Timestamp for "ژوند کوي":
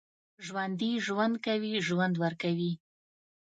1.05-1.73